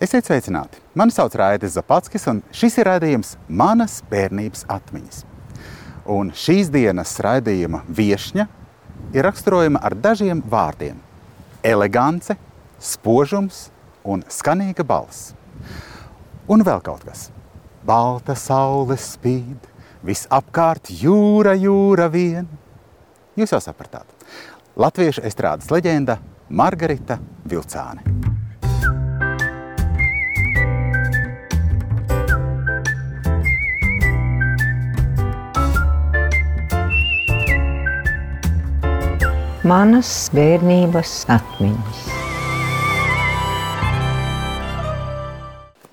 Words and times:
Esiet 0.00 0.24
sveicināti! 0.24 0.78
Mani 0.96 1.12
sauc 1.12 1.34
Raidis 1.36 1.74
Zapatskis, 1.76 2.22
un 2.30 2.38
šis 2.56 2.78
ir 2.80 2.88
raidījums 2.88 3.34
Manas 3.52 3.98
bērnības 4.08 4.62
atmiņas. 4.72 5.18
Un 6.08 6.30
šīs 6.32 6.70
dienas 6.72 7.12
raidījuma 7.20 7.82
viesņa 7.84 8.46
ir 9.12 9.26
raksturojama 9.28 9.82
ar 9.84 9.92
dažiem 10.00 10.40
vārdiem- 10.40 10.96
elegance, 11.74 12.38
spožums 12.80 13.68
un 14.02 14.24
skanīga 14.24 14.88
balss. 14.88 15.34
Un 16.48 16.64
vēl 16.64 16.80
kaut 16.82 17.04
kas- 17.04 17.30
balta 17.84 18.32
saule 18.32 18.96
spīd, 18.96 19.68
visapkārt 20.02 20.88
jūra, 20.88 21.52
jūra 21.60 22.08
vien. 22.08 22.48
Jūs 23.36 23.52
jau 23.52 23.60
sapratāt. 23.60 24.08
Latviešu 24.78 25.20
estrādes 25.20 25.68
leģenda 25.68 26.18
Margarita 26.48 27.18
Vilcāne. 27.46 28.29
Manas 39.60 40.30
bērnības 40.32 41.26
atmiņas. 41.28 41.98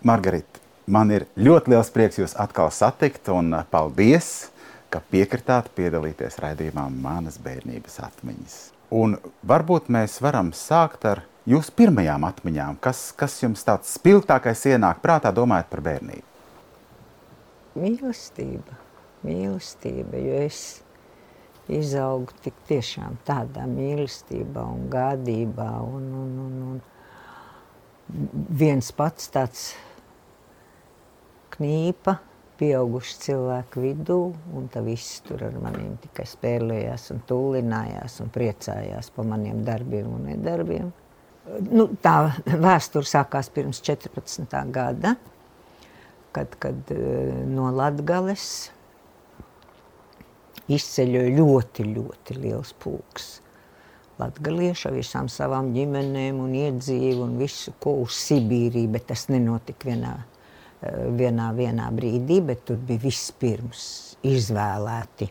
Margarita, 0.07 0.61
man 0.87 1.11
ir 1.11 1.25
ļoti 1.35 1.73
liels 1.73 1.91
prieks 1.91 2.21
jūs 2.21 2.37
atkal 2.39 2.71
satikt, 2.71 3.27
un 3.27 3.51
uh, 3.51 3.65
paldies, 3.67 4.53
ka 4.87 5.01
piekritāt 5.11 5.67
piedalīties 5.75 6.39
raidījumā 6.39 6.85
Manas 6.95 7.41
bērnības 7.43 7.99
atmiņas. 8.07 8.55
Un 8.95 9.19
varbūt 9.43 9.91
mēs 9.91 10.15
varam 10.23 10.55
sākt 10.55 11.03
ar 11.11 11.25
jūsu 11.43 11.75
pirmajām 11.75 12.23
atmiņām. 12.23 12.79
Kas, 12.79 13.09
kas 13.19 13.35
jums 13.43 13.67
tāds 13.67 13.91
spilgtākais 13.99 14.63
ienāk 14.71 15.03
prātā, 15.03 15.35
domājot 15.35 15.67
par 15.75 15.83
bērnību? 15.91 16.27
Mīlestība, 17.83 18.79
mīlestība, 19.27 20.23
jo 20.23 20.43
es 20.47 20.65
izaugu 21.73 22.35
tik 22.43 22.55
tiešām 22.69 23.17
tādā 23.27 23.65
mīlestībā 23.69 24.63
un 24.75 24.87
gādībā. 24.91 25.71
Un, 25.83 26.07
un, 26.21 26.37
un, 26.45 26.55
un 26.71 28.47
viens 28.59 28.91
pats 28.95 29.29
tāds 29.33 29.67
knīpa 31.57 32.17
pieauguši 32.57 33.17
cilvēku 33.21 33.83
vidū, 33.83 34.19
un 34.57 34.69
tā 34.73 34.81
viss 34.85 35.21
tur 35.25 35.43
ar 35.45 35.57
maniem 35.61 35.97
tikai 36.01 36.25
spēlējās 36.29 37.11
un 37.13 37.21
tūlinājās 37.29 38.21
un 38.23 38.31
priecājās 38.33 39.11
par 39.13 39.27
maniem 39.29 39.61
darbiem 39.67 40.09
un 40.17 40.25
nedarbiem. 40.31 40.89
Nu, 41.69 41.87
tā 42.03 42.15
vēsture 42.65 43.07
sākās 43.07 43.51
pirms 43.53 43.79
14. 43.85 44.57
gada, 44.73 45.15
kad, 46.35 46.57
kad 46.61 46.95
no 47.47 47.69
Latgales 47.75 48.71
izceļoja 50.73 51.35
ļoti, 51.37 51.85
ļoti 51.95 52.39
liels 52.41 52.73
pulks. 52.81 53.27
Latgalieši 54.17 54.87
ar 54.89 54.95
visām 54.97 55.27
savām 55.29 55.69
ģimenēm 55.75 56.39
un 56.41 56.55
iedzīvu 56.57 57.21
un 57.27 57.37
visu, 57.37 57.75
ko 57.79 57.99
uz 58.01 58.17
Sibīriju, 58.17 58.89
bet 58.95 59.11
tas 59.11 59.27
nenotika 59.29 59.91
vienā 59.91 60.15
vienā, 60.81 61.51
vienā 61.55 61.89
brīdī, 61.93 62.41
bet 62.45 62.65
tur 62.67 62.77
bija 62.77 63.01
vispirms 63.01 64.17
izvēlēti 64.25 65.29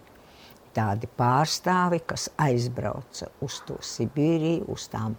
tādi 0.76 1.08
pārstāvi, 1.18 2.02
kas 2.06 2.28
aizbrauca 2.36 3.30
uz 3.44 3.60
to 3.66 3.78
Sibīriju, 3.80 4.66
uz 4.72 4.88
tām 4.92 5.16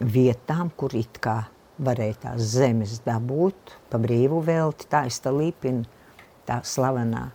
vietām, 0.00 0.70
kur 0.76 0.94
it 0.94 1.20
kā 1.22 1.46
varēja 1.78 2.20
tās 2.26 2.52
zemes 2.56 3.00
dabūt 3.04 3.76
pa 3.90 4.00
brīvu 4.00 4.42
velti. 4.44 4.88
Tā 4.90 5.06
ir 5.06 5.16
tā 5.22 5.32
līpina, 5.32 5.84
tā 6.48 6.60
slavenā 6.64 7.28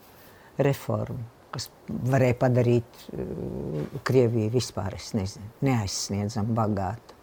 reforma, 0.61 1.23
kas 1.52 1.69
varēja 1.88 2.38
padarīt 2.41 3.03
uh, 3.12 3.97
Krieviju 4.07 4.53
vispār, 4.53 4.95
nezinu, 5.17 5.51
neaizsniedzam 5.67 6.53
bagātu. 6.57 7.19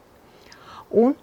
Un 0.98 1.16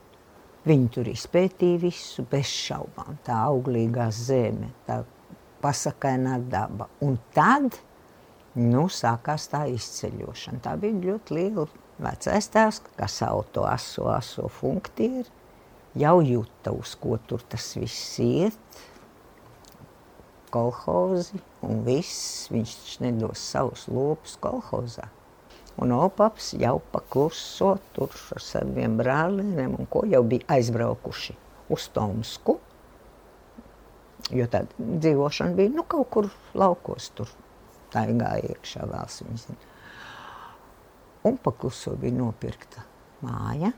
Viņi 0.66 0.88
tur 0.90 1.10
izpētīja 1.12 1.78
visu 1.84 2.24
bez 2.30 2.50
šaubām. 2.50 3.20
Tā 3.26 3.38
auglīgā 3.52 4.08
zeme, 4.10 4.72
tā 4.88 5.04
pasakainā 5.62 6.40
daba. 6.50 6.88
Un 7.06 7.20
tad 7.36 7.78
nu, 8.58 8.88
sākās 8.90 9.46
tā 9.52 9.68
izceļošana. 9.70 10.64
Tā 10.66 10.74
bija 10.82 10.98
ļoti 11.04 11.38
liela 11.38 11.68
vecais 12.02 12.50
tēvs, 12.50 12.82
kas 12.98 13.20
auto 13.28 13.68
aso, 13.70 14.10
aso 14.10 14.50
funktieri. 14.50 15.30
Jau 16.02 16.18
jūta, 16.26 16.74
uz 16.74 16.96
ko 17.00 17.20
tur 17.30 17.46
tas 17.46 17.70
viss 17.78 18.18
iet. 18.26 18.82
Kolhozi 20.50 21.44
un 21.70 21.84
viss. 21.86 22.48
Viņš 22.54 23.00
nedos 23.04 23.42
savus 23.42 23.88
lopus 23.92 24.38
kolhozā. 24.42 25.10
Un 25.82 25.92
opaps 25.92 26.54
jau 26.56 26.78
pakluso 26.94 27.74
tur 27.96 28.14
ar 28.32 28.44
saviem 28.44 28.96
brālēniem, 29.00 29.74
un 29.76 29.90
ko 29.92 30.06
jau 30.08 30.22
bija 30.24 30.48
aizbraukuši 30.56 31.36
uz 31.76 31.88
Tomsku. 31.96 32.60
Jo 34.34 34.48
tā 34.50 34.64
dzīvošana 34.80 35.58
bija 35.58 35.74
nu, 35.76 35.84
kaut 35.84 36.10
kur 36.14 36.30
laukos, 36.58 37.12
tur 37.18 37.30
tā 37.94 38.08
gāja 38.08 38.56
iekšā 38.56 38.88
vēls. 38.90 39.20
Un 41.26 41.42
pakluso 41.44 41.98
bija 42.00 42.16
nopirkta 42.16 42.86
māja 43.26 43.74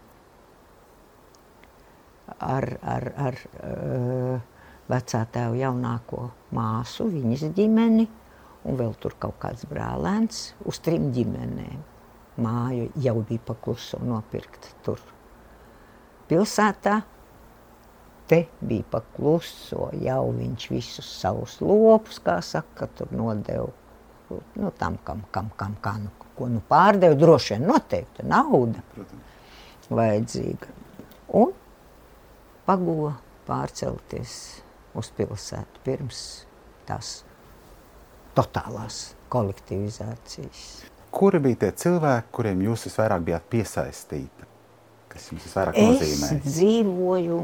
ar, 2.39 2.67
ar, 2.83 3.07
ar 3.17 3.39
uh, 3.63 4.46
vecā 4.91 5.23
tēva 5.33 5.57
jaunāko 5.59 6.29
māsu, 6.55 7.09
viņas 7.11 7.47
ģimeni 7.57 8.07
un 8.67 8.79
vēl 8.79 8.95
tur 9.01 9.15
kaut 9.19 9.37
kāds 9.41 9.67
brālēns 9.69 10.51
uz 10.67 10.79
trim 10.83 11.11
ģimenēm. 11.15 11.83
Māju 12.43 12.91
jau 13.01 13.15
bija 13.25 13.43
pakluso 13.47 13.99
nopirkt 14.05 14.69
tur 14.85 15.01
pilsētā. 16.29 16.99
Te 18.27 18.41
bija 18.59 18.83
pakluso, 18.91 19.87
jau 20.03 20.21
viņš 20.35 20.69
visus 20.69 21.09
savus 21.21 21.57
lopus, 21.63 22.19
kā 22.23 22.41
saka, 22.43 22.89
tur 22.97 23.13
nodeva 23.15 23.71
nu, 24.55 24.71
tam, 24.77 24.97
kam, 25.03 25.23
kam, 25.31 25.49
kam 25.55 25.77
kā, 25.81 25.95
nu, 26.01 26.11
ko 26.35 26.49
nu 26.51 26.61
pārdeva, 26.67 27.15
droši 27.15 27.55
vien 27.55 27.67
noteikti 27.69 28.25
nauda 28.27 28.83
Protams. 28.91 29.37
vajadzīga. 29.87 30.73
Un 31.39 31.53
pagoja 32.67 33.15
pārcelties 33.47 34.33
uz 34.97 35.09
pilsētu 35.17 35.83
pirms 35.85 36.21
tās 36.87 37.21
totālās 38.37 39.13
kolektivizācijas. 39.33 40.63
Kuri 41.11 41.41
bija 41.41 41.61
tie 41.65 41.71
cilvēki, 41.83 42.31
kuriem 42.35 42.63
jūs 42.67 42.87
visvairāk 42.89 43.23
bijāt 43.27 43.45
piesaistīti? 43.51 44.47
Kas 45.11 45.29
jums 45.31 45.45
visvairāk 45.47 45.77
nozīmēja? 45.79 46.37
Es 46.37 46.57
dzīvoju 46.57 47.39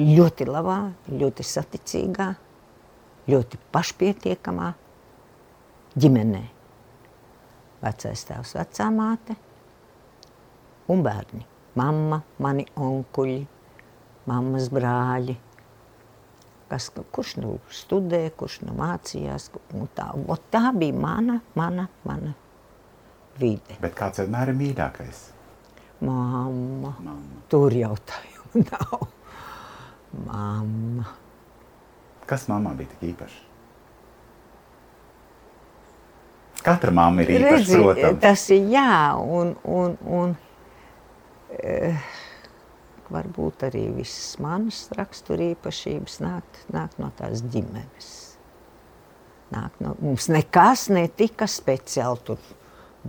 ļoti 0.00 0.46
labā, 0.48 0.78
ļoti 1.12 1.46
saticīgā, 1.46 2.30
ļoti 3.30 3.60
pašpietiekamā 3.74 4.72
ģimenē. 6.00 6.42
Vecais 7.84 8.26
tēvs, 8.28 8.56
vecā 8.58 8.88
māte 8.92 9.36
un 10.90 11.04
bērni. 11.06 11.46
Mamma, 11.78 12.18
mani 12.42 12.66
onkuļi, 12.76 13.38
mammas 14.28 14.66
brāļi– 14.74 15.38
kas, 16.70 16.90
kurš 17.12 17.36
nu 17.42 17.56
studē, 17.74 18.22
kurš 18.38 18.60
nu 18.66 18.76
mācījās. 18.78 19.50
Tā, 19.98 20.12
tā 20.54 20.62
bija 20.76 20.96
mana, 20.96 21.40
mana, 21.58 21.88
mana 22.06 22.36
vide. 23.40 23.76
Bet 23.82 23.96
kāds 23.98 24.20
vienmēr 24.22 24.52
ir 24.52 24.58
mīļākais? 24.58 25.22
Mamma. 26.04 26.94
Mamma. 27.04 27.44
Tur 27.52 27.74
jautājumu 27.76 28.64
nav. 28.70 29.06
Mamma. 30.26 31.14
Kas 32.30 32.46
mammā 32.50 32.74
bija 32.78 32.92
tik 32.94 33.08
īpašs? 33.12 33.38
Katra 36.60 36.92
mamma 36.92 37.24
ir 37.24 37.38
īpaša, 37.38 37.56
Redzi, 37.56 37.76
protams. 37.80 38.18
Tas 38.20 38.42
ir 38.52 38.66
jā, 38.68 38.96
un, 39.16 39.54
un, 39.64 39.94
un 40.04 40.34
uh, 41.56 42.10
varbūt 43.12 43.66
arī 43.68 43.86
visas 43.94 44.38
manas 44.42 44.86
raksturīpašības 44.96 46.18
nāk, 46.24 46.64
nāk 46.74 46.96
no 47.02 47.10
tās 47.18 47.42
ģimenes. 47.52 48.10
Nāk 49.50 49.80
no, 49.82 49.96
mums 49.98 50.28
nekas 50.30 50.86
netika 50.94 51.48
speciāli 51.50 52.26
tur 52.26 52.50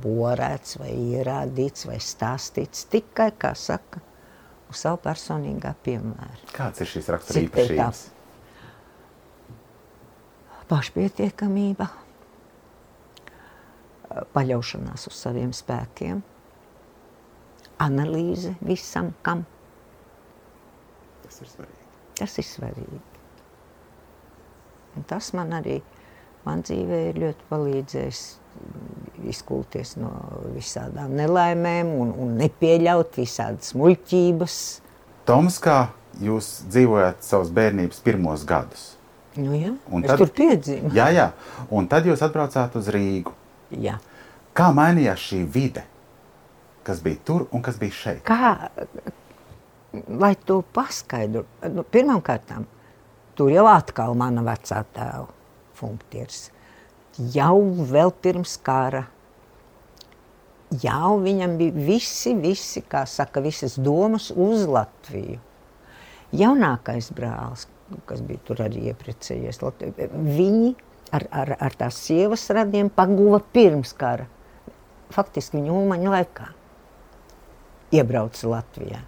borēts 0.02 0.78
vai 0.80 0.94
ierādīts 0.96 1.86
vai 1.90 2.00
stāstīts, 2.02 2.88
tikai, 2.90 3.30
kā 3.38 3.54
saka, 3.58 4.02
uz 4.72 4.82
savu 4.82 5.02
personīgā 5.04 5.76
piemēra. 5.86 6.52
Kāds 6.56 6.82
ir 6.82 6.92
šīs 6.96 7.12
raksturīpašības? 7.16 8.04
Pašpietiekamība, 10.72 11.90
paļaušanās 14.32 15.10
uz 15.12 15.18
saviem 15.20 15.52
spēkiem, 15.56 16.22
analīze 17.84 18.56
visam, 18.64 19.12
kam 19.26 19.44
Tas 21.32 21.42
ir 21.46 21.48
svarīgi. 21.48 21.88
Tas 22.20 22.38
ir 22.42 22.46
svarīgi. 22.46 23.00
Un 25.00 25.06
tas 25.08 25.32
man 25.38 25.54
arī 25.56 25.78
man 26.46 26.62
dzīvē 26.68 26.98
ir 27.14 27.20
ļoti 27.24 27.48
palīdzējis 27.52 28.22
izkulties 29.32 29.94
no 30.02 30.10
visādām 30.58 31.14
nelaimēm 31.16 31.92
un, 32.04 32.12
un 32.26 32.34
nepieļaut 32.42 33.16
visādas 33.22 33.72
muļķības. 33.80 34.56
Toms, 35.30 35.60
kā 35.64 35.78
jūs 36.20 36.50
dzīvojat 36.74 37.24
savus 37.24 37.54
bērnības 37.56 38.02
pirmos 38.04 38.44
gadus? 38.50 38.90
Nu, 39.40 39.54
jā, 39.56 39.72
Un 39.88 40.04
es 40.04 40.12
tad- 40.12 40.20
tur 40.26 40.34
piedzīvoju. 40.36 40.92
Jā, 40.98 41.08
jā. 41.16 41.30
Un 41.72 41.88
tad 41.88 42.04
jūs 42.10 42.20
atbraucāt 42.28 42.76
uz 42.76 42.90
Rīgu. 42.92 43.32
Jā. 43.80 43.96
Kā 44.54 44.74
mainījās 44.76 45.24
šī 45.30 45.46
vide? 45.48 45.86
Kas 46.84 47.00
bija 47.00 47.22
tur 47.24 47.46
un 47.56 47.62
kas 47.64 47.78
bija 47.80 47.96
šeit? 47.96 48.24
Kā, 48.28 48.68
lai 49.94 50.36
to 50.46 50.62
paskaidro, 50.74 51.46
nu, 51.74 51.84
pirmkārt, 51.84 52.54
tur 53.36 53.52
jau 53.52 53.66
atkal 53.70 54.16
mana 54.18 54.44
vecā 54.46 54.84
tēva 54.96 55.28
funkcijas. 55.80 56.50
Jau 57.34 57.58
vēl 57.90 58.14
pirms 58.24 58.56
kara, 58.64 59.04
jau 60.84 61.18
viņam 61.24 61.58
bija 61.60 61.86
visi, 61.90 62.34
visi, 62.40 62.84
kā 62.88 63.04
saka, 63.10 63.44
visas 63.44 63.76
domas 63.80 64.30
uz 64.32 64.64
Latviju. 64.70 65.42
Jaunākais 66.32 67.12
brālis, 67.12 67.68
kas 68.08 68.24
bija 68.24 68.40
tur 68.48 68.64
arī 68.64 68.88
iepriecējies, 68.94 69.60
Latviju, 69.66 70.08
viņi 70.40 70.72
ar, 71.12 71.28
ar, 71.44 71.56
ar 71.60 71.76
tās 71.76 72.00
sievas 72.06 72.48
radiem 72.56 72.90
paguva 72.94 73.42
pirms 73.54 73.92
kara. 73.98 74.30
Faktiski 75.12 75.60
viņa 75.60 75.76
umaņa 75.76 76.14
laikā 76.16 76.52
iebrauca 77.92 78.54
Latvijā. 78.56 79.02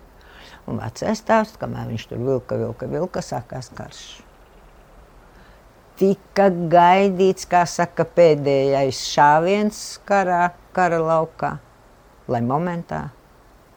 Un 0.70 0.80
vecais 0.80 1.20
stāsts, 1.20 1.60
kamēr 1.60 1.90
viņš 1.92 2.06
tur 2.12 2.22
vilka, 2.24 2.58
vilka, 2.60 2.88
vilka, 2.88 3.24
sākās 3.26 3.68
karš. 3.76 4.04
Tika 6.00 6.48
gaidīts, 6.72 7.46
kā 7.50 7.66
saka, 7.70 8.06
pēdējais 8.08 9.02
šāviens 9.12 9.82
karā, 10.08 10.48
kara 10.74 11.02
laukā, 11.04 11.58
lai 12.32 12.42
momentā 12.46 13.06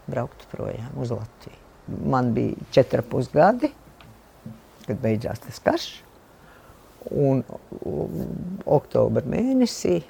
brauktu 0.07 0.49
projām 0.53 0.95
uz 1.03 1.13
Latviju. 1.13 1.59
Man 2.07 2.33
bija 2.35 2.71
četri 2.75 3.03
pus 3.07 3.29
gadi, 3.35 3.71
kad 4.87 5.03
beidzās 5.03 5.43
tas 5.43 5.61
karš. 5.63 5.89
Un 7.07 7.43
oktobra 8.67 9.23
mēnesī, 9.31 10.01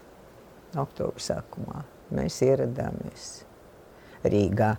oktobra 0.76 1.20
sākumā, 1.20 1.82
mēs 2.16 2.38
ieradāmies 2.46 3.26
Rīgā. 4.24 4.76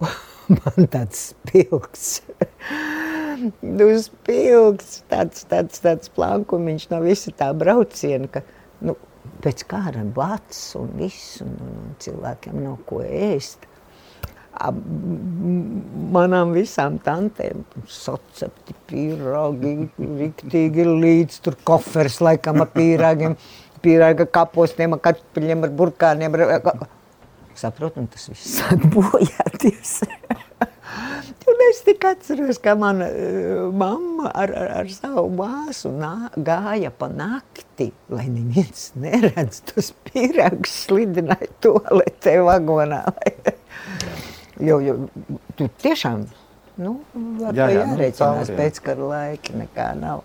Man 0.54 0.88
tāds 0.92 1.30
spilgts, 1.30 2.20
nu, 3.78 3.88
spilgts, 4.00 4.98
tāds, 5.10 5.46
tāds, 5.48 5.80
tāds 5.84 6.10
plankumiņš 6.12 6.88
no 6.92 7.00
visa 7.04 7.32
tā 7.38 7.48
brauciena, 7.56 8.28
ka 8.28 8.44
nu, 8.84 8.96
pēc 9.44 9.64
kāra 9.68 10.04
bats 10.16 10.74
un 10.80 10.90
viss, 10.98 11.38
un, 11.44 11.54
un, 11.60 11.78
un 11.84 11.94
cilvēkiem 12.02 12.60
nav 12.64 12.82
ko 12.88 13.00
ēst. 13.04 13.64
Ab, 14.54 14.76
manām 16.14 16.52
visām 16.54 17.00
tantēm 17.02 17.64
sacepti 17.90 18.76
pīrāgi, 18.86 19.72
riktīgi 20.20 20.84
līdz 20.86 21.40
tur 21.42 21.56
kofers 21.66 22.20
laikam 22.22 22.62
ar 22.62 22.70
pīrāgiem, 22.76 23.34
pīrāga 23.82 24.28
kapostiem, 24.30 24.94
ar 24.94 25.02
kartupeļiem, 25.08 25.66
ar 25.66 25.74
burkāniem. 25.80 26.38
Ar... 26.38 26.84
Saprotu, 27.58 28.02
un 28.02 28.08
tas 28.10 28.28
viss 28.30 28.54
sāk 28.58 28.82
bojāties. 28.94 30.00
Un 31.44 31.60
es 31.66 31.80
tikai 31.84 32.14
atceros, 32.14 32.58
ka 32.62 32.74
mana 32.78 33.06
uh, 33.10 33.66
mamma 33.74 34.30
ar, 34.32 34.52
ar, 34.58 34.70
ar 34.80 34.90
savu 34.92 35.26
māsu 35.36 35.92
nā, 35.92 36.30
gāja 36.46 36.90
pa 36.94 37.10
nakti, 37.12 37.90
lai 38.12 38.26
neviens 38.32 38.88
neredz 38.98 39.60
tos 39.68 39.92
pīrāgus 40.08 40.74
slidināja 40.86 41.50
toaletē 41.64 42.38
vagonā. 42.46 43.04
Lai... 43.18 43.34
Jo, 44.62 44.76
jo 44.78 44.92
tu 45.58 45.66
tiešām, 45.82 46.20
nu, 46.78 46.92
var 47.40 47.56
Jā, 47.58 47.64
jā, 47.72 47.80
jā, 47.80 47.96
jā, 48.06 48.28
nu, 48.38 48.54
pēc 48.54 48.76
kara 48.86 49.08
laika 49.10 49.56
nekā 49.58 49.88
nav. 49.98 50.22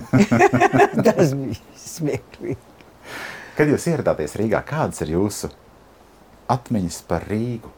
Tas 1.04 1.34
bija 1.36 1.60
smieklīgi. 1.82 2.56
Kad 3.58 3.68
jūs 3.72 3.86
ieradāties 3.92 4.38
Rīgā, 4.40 4.62
kādas 4.64 5.04
ir 5.04 5.12
jūsu 5.18 5.52
atmiņas 6.52 7.02
par 7.08 7.26
Rīgu? 7.30 7.72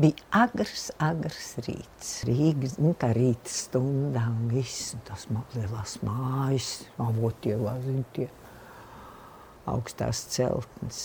Bija 0.00 0.14
agrs, 0.46 0.90
agrs 1.02 1.56
rīts. 1.66 2.10
Rīgas, 2.28 2.76
nu, 2.80 2.92
tā 2.98 3.10
rīta 3.16 3.50
stundā 3.50 4.22
un 4.30 4.46
viss, 4.52 4.94
tas 5.08 5.26
lielās 5.56 5.96
mājas, 6.06 6.70
avotie, 7.02 7.56
zin, 7.84 8.04
tie 8.14 8.28
augstās 9.68 10.22
celtnes. 10.30 11.02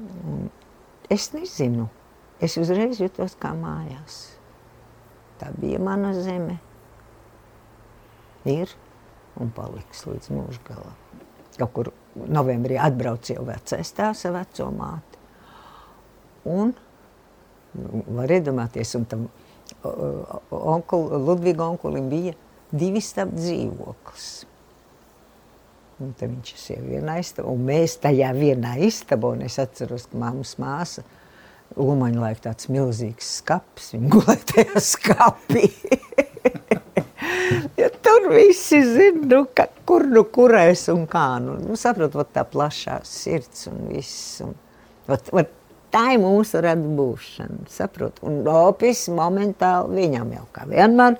Un 0.00 0.48
es 1.10 1.32
nezinu, 1.34 1.88
es 2.40 2.56
uzreiz 2.60 3.02
jutos 3.02 3.36
kā 3.40 3.52
mājās. 3.58 4.22
Tā 5.40 5.50
bija 5.58 5.80
mana 5.82 6.14
zeme. 6.14 6.60
Ir 8.48 8.70
un 9.40 9.50
paliks 9.52 10.06
līdz 10.06 10.30
mūža 10.32 10.62
galam. 10.68 10.96
Kaut 11.58 11.72
kur 11.76 11.92
novembrī 12.14 12.78
atbrauc 12.80 13.28
jau 13.28 13.44
vecais 13.44 13.92
ar 13.98 14.14
veco 14.38 14.70
māti. 14.72 15.09
Un 16.48 16.72
var 18.16 18.32
iedomāties, 18.32 18.94
un 18.98 19.04
tam 19.08 19.26
onkul, 20.50 21.10
Ludviga 21.26 21.66
onkulim 21.68 22.08
bija 22.10 22.34
divi 22.72 23.02
stab 23.04 23.32
dzīvoklis. 23.36 24.28
Un 26.00 26.14
te 26.16 26.26
viņš 26.30 26.66
ir 26.72 26.84
vienā 26.86 27.18
istabā, 27.20 27.52
un 27.52 27.66
mēs 27.68 27.98
tajā 28.00 28.30
vienā 28.36 28.78
istabā, 28.86 29.34
un 29.36 29.44
es 29.44 29.58
atceros, 29.60 30.08
ka 30.08 30.20
mammas 30.20 30.56
māsa 30.60 31.04
Umaņa 31.78 32.18
laika 32.18 32.48
tāds 32.48 32.66
milzīgs 32.66 33.28
skapis, 33.38 33.92
viņa 33.94 34.08
gulēja 34.10 34.46
tajā 34.54 34.80
skapī. 34.82 35.68
Ja 37.78 37.88
tur 37.88 38.28
visi 38.30 38.78
zina, 38.84 39.22
nu, 39.26 39.40
ka, 39.56 39.66
kur 39.88 40.04
nu 40.08 40.22
kurēs 40.28 40.86
un 40.92 41.06
kā. 41.10 41.24
Nu, 41.42 41.56
nu, 41.62 41.76
saprot, 41.78 42.14
vat 42.18 42.30
tā 42.34 42.44
plašā 42.46 43.00
sirds 43.06 43.66
un 43.70 43.80
viss. 43.90 44.40
Un, 44.44 44.52
vat, 45.08 45.30
vat, 45.34 45.50
tā 45.92 46.06
ir 46.14 46.22
mūsu 46.22 46.62
rada 46.64 46.94
būšana. 46.98 47.66
Saprot? 47.70 48.20
Un 48.26 48.40
opis 48.48 49.06
momentāli 49.12 50.02
viņam 50.02 50.32
jau 50.36 50.46
kā 50.54 50.66
vienmēr. 50.70 51.18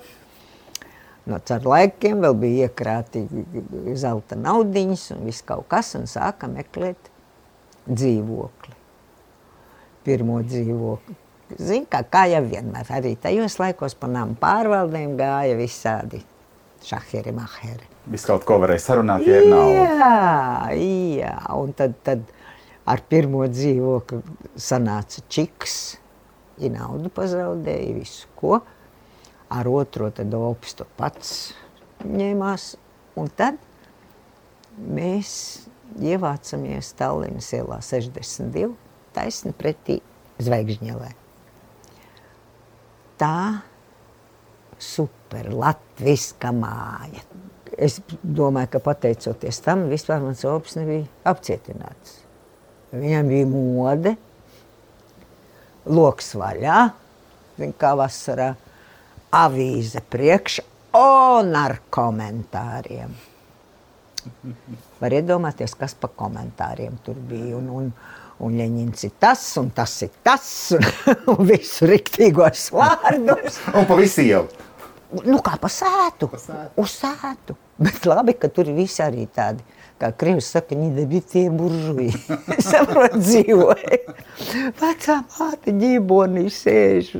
No 1.29 1.37
caur 1.45 1.67
laikiem 1.69 2.23
vēl 2.23 2.37
bija 2.41 2.67
iekrāti 2.67 3.25
zelta 3.99 4.35
naudiņas 4.39 5.11
un 5.15 5.25
viss 5.29 5.45
kaut 5.45 5.67
kas, 5.69 5.93
un 5.99 6.07
sāka 6.09 6.49
meklēt 6.49 7.11
dzīvokli. 7.85 8.77
Pirmo 10.05 10.39
dzīvokli. 10.41 11.17
Zin, 11.59 11.85
kā, 11.91 12.01
kā 12.07 12.25
jau 12.31 12.41
vienmēr, 12.47 12.87
arī 12.95 13.13
tajos 13.19 13.59
laikos 13.61 13.93
pa 13.99 14.09
namu 14.09 14.37
pārvaldēm 14.39 15.17
gāja 15.19 15.57
visādi 15.59 16.21
šaheri, 16.87 17.33
maheri. 17.35 17.87
Viss 18.09 18.25
kaut 18.25 18.45
ko 18.47 18.57
varēja 18.63 18.81
sarunāt, 18.87 19.25
ja 19.27 19.41
ir 19.43 19.49
nauda. 19.51 19.81
Jā, 19.83 20.79
jā, 21.19 21.33
un 21.59 21.75
tad, 21.77 21.93
tad 22.07 22.23
ar 22.89 23.01
pirmo 23.09 23.43
dzīvokli 23.49 24.21
sanāca 24.59 25.23
čiks, 25.31 25.79
ja 26.61 26.71
naudu 26.73 27.11
pazaudēja, 27.13 27.95
visu 27.97 28.29
ko. 28.39 28.61
Ar 29.51 29.67
otro 29.67 30.07
tad 30.15 30.33
opis 30.37 30.77
to 30.79 30.87
pats 30.97 31.51
ņēmās, 32.07 32.71
un 33.19 33.27
tad 33.35 33.59
mēs 34.79 35.33
ievācamies 35.99 36.93
Tallinas 36.97 37.51
ielā 37.57 37.81
62, 37.83 38.71
taisni 39.15 39.51
pretī 39.57 39.99
Zvaigžņielē. 40.41 41.11
Tā 43.21 43.61
super 44.81 45.51
latviska 45.53 46.49
māja. 46.55 47.21
Es 47.77 47.99
domāju, 48.23 48.71
ka 48.73 48.81
pateicoties 48.83 49.61
tam, 49.63 49.85
vispār 49.91 50.23
mans 50.23 50.41
opis 50.47 50.75
nebija 50.79 51.05
apcietināts. 51.29 52.21
Viņam 52.91 53.29
bija 53.31 53.47
mode, 53.47 54.15
loks 55.87 56.33
vaļā, 56.35 56.79
zin, 57.55 57.71
kā 57.79 57.93
vasarā, 57.95 58.49
avīze 59.31 60.01
priekšā 60.11 60.65
un 60.99 61.55
ar 61.55 61.77
komentāriem. 61.93 63.13
Var 65.01 65.15
iedomāties, 65.17 65.73
kas 65.79 65.95
pa 65.97 66.11
komentāriem 66.11 66.99
tur 67.05 67.15
bija. 67.29 67.55
Un, 67.57 67.69
un, 67.79 67.87
un 68.43 68.59
Leņķins 68.59 69.07
ir 69.07 69.15
tas, 69.23 69.45
un 69.61 69.71
tas 69.75 69.95
ir 70.05 70.11
tas, 70.25 70.51
un, 70.75 70.85
un 71.37 71.47
visu 71.47 71.87
riktīgos 71.89 72.67
vārdus. 72.75 73.61
Un 73.71 73.87
pa 73.87 73.97
visu 73.97 74.27
ielu. 74.27 74.67
Nu, 75.25 75.39
kā 75.43 75.57
pa 75.59 75.71
sētu. 75.71 76.29
Pa 76.31 76.39
sētu. 76.39 76.75
Uz 76.83 76.99
sētu. 77.01 77.57
Bet 77.85 78.05
labi, 78.05 78.35
ka 78.37 78.49
tur 78.53 78.69
ir 78.69 78.77
visi 78.77 79.01
arī 79.01 79.25
tādi, 79.33 79.63
kā 80.01 80.11
Krievs 80.17 80.51
saka, 80.53 80.77
viņi 80.77 81.05
bija 81.09 81.27
tie 81.33 81.47
buržuji. 81.53 82.11
Saprot, 82.69 83.17
dzīvoja. 83.17 83.99
Vecā 84.81 85.17
māte 85.33 85.73
ģībonī 85.81 86.45
sēž 86.53 87.15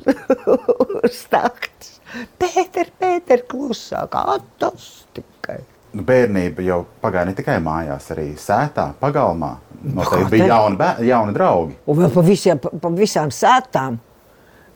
uz 1.01 1.23
takts. 1.31 1.97
Pēter, 2.37 2.91
Pēter, 2.99 3.45
klusāk, 3.49 4.17
atas 4.19 5.07
tikai. 5.15 5.61
Nu, 5.95 6.05
bērnība 6.07 6.63
jau 6.63 6.83
pagāja 7.03 7.31
ne 7.31 7.35
tikai 7.35 7.57
mājās, 7.63 8.11
arī 8.13 8.29
sētā, 8.39 8.91
pagalmā. 9.01 9.55
Noteikti 9.81 10.29
bija 10.35 10.51
jauni, 10.53 10.77
bē, 10.77 10.91
jauni 11.07 11.33
draugi. 11.35 11.75
Un 11.89 12.03
vēl 12.03 12.13
pa, 12.13 12.23
visiem, 12.23 12.61
pa, 12.61 12.69
pa 12.83 12.91
visām 12.95 13.31
sētām. 13.33 13.97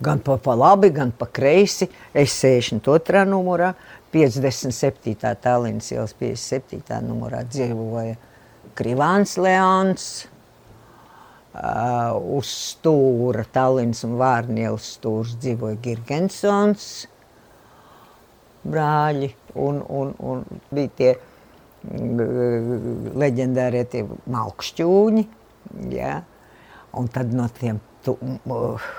Gan 0.03 0.19
pa, 0.19 0.35
pa 0.43 0.55
labi, 0.59 0.89
gan 0.91 1.13
pa 1.15 1.27
kreisi. 1.31 1.87
Es 2.11 2.33
62. 2.41 3.23
numurā, 3.29 3.71
57. 4.15 5.35
Tallinas 5.43 5.89
ielas 5.91 6.13
57. 6.15 7.01
numurā 7.03 7.41
dzīvoja 7.51 8.15
Krivāns 8.79 9.35
Leons. 9.35 10.05
Uh, 11.55 12.15
uz 12.35 12.47
stūra 12.51 13.43
Tallinas 13.55 14.03
un 14.07 14.15
Vārnielas 14.19 14.87
stūrs 14.97 15.37
dzīvoja 15.39 15.77
Girgensons 15.83 16.87
brāļi 18.65 19.29
un, 19.63 19.79
un, 19.83 20.11
un 20.19 20.43
bija 20.73 20.91
tie 20.99 21.11
mm, 21.15 23.13
leģendārie 23.19 23.85
tie 23.91 24.03
malkšķūņi. 24.07 25.27
Ja? 25.95 26.17
Un 26.95 27.11
tad 27.11 27.35
no 27.35 27.47
tiem 27.59 27.83
tu, 28.03 28.15
uh, 28.15 28.91